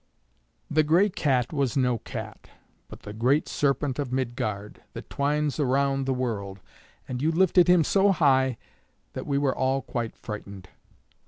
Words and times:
"The 0.67 0.81
gray 0.81 1.09
cat 1.11 1.53
was 1.53 1.77
no 1.77 1.99
cat, 1.99 2.49
but 2.87 3.01
the 3.01 3.13
great 3.13 3.47
Serpent 3.47 3.99
of 3.99 4.11
Midgard, 4.11 4.81
that 4.93 5.11
twines 5.11 5.59
round 5.59 6.07
the 6.07 6.11
world, 6.15 6.59
and 7.07 7.21
you 7.21 7.31
lifted 7.31 7.67
him 7.67 7.83
so 7.83 8.11
high 8.11 8.57
that 9.13 9.27
we 9.27 9.37
were 9.37 9.55
all 9.55 9.83
quite 9.83 10.15
frightened. 10.17 10.69